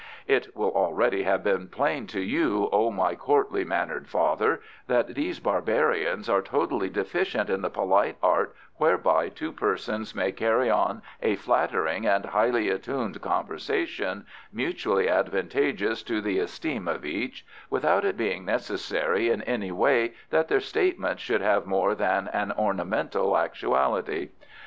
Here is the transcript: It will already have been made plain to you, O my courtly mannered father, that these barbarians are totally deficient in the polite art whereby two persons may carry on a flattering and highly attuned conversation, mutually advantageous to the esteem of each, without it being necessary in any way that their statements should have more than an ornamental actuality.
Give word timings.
It 0.25 0.55
will 0.57 0.71
already 0.71 1.21
have 1.25 1.43
been 1.43 1.59
made 1.59 1.71
plain 1.71 2.07
to 2.07 2.19
you, 2.19 2.69
O 2.71 2.89
my 2.89 3.13
courtly 3.13 3.63
mannered 3.63 4.07
father, 4.09 4.59
that 4.87 5.13
these 5.13 5.39
barbarians 5.39 6.27
are 6.27 6.41
totally 6.41 6.89
deficient 6.89 7.51
in 7.51 7.61
the 7.61 7.69
polite 7.69 8.15
art 8.23 8.55
whereby 8.77 9.29
two 9.29 9.51
persons 9.51 10.15
may 10.15 10.31
carry 10.31 10.71
on 10.71 11.03
a 11.21 11.35
flattering 11.35 12.07
and 12.07 12.25
highly 12.25 12.67
attuned 12.67 13.21
conversation, 13.21 14.25
mutually 14.51 15.07
advantageous 15.07 16.01
to 16.01 16.19
the 16.19 16.39
esteem 16.39 16.87
of 16.87 17.05
each, 17.05 17.45
without 17.69 18.03
it 18.03 18.17
being 18.17 18.43
necessary 18.43 19.29
in 19.29 19.43
any 19.43 19.71
way 19.71 20.15
that 20.31 20.47
their 20.47 20.59
statements 20.61 21.21
should 21.21 21.41
have 21.41 21.67
more 21.67 21.93
than 21.93 22.27
an 22.29 22.51
ornamental 22.53 23.37
actuality. 23.37 24.29